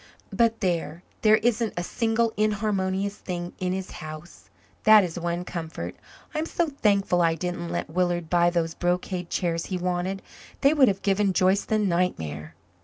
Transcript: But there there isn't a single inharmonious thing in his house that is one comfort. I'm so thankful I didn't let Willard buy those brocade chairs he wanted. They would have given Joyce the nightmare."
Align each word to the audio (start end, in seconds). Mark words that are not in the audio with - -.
But 0.33 0.61
there 0.61 1.03
there 1.21 1.35
isn't 1.35 1.75
a 1.77 1.83
single 1.83 2.33
inharmonious 2.35 3.17
thing 3.17 3.53
in 3.59 3.71
his 3.71 3.91
house 3.91 4.49
that 4.83 5.03
is 5.03 5.19
one 5.19 5.45
comfort. 5.45 5.95
I'm 6.33 6.47
so 6.47 6.69
thankful 6.69 7.21
I 7.21 7.35
didn't 7.35 7.69
let 7.69 7.87
Willard 7.87 8.27
buy 8.27 8.49
those 8.49 8.73
brocade 8.73 9.29
chairs 9.29 9.67
he 9.67 9.77
wanted. 9.77 10.23
They 10.61 10.73
would 10.73 10.87
have 10.87 11.03
given 11.03 11.33
Joyce 11.33 11.65
the 11.65 11.77
nightmare." 11.77 12.55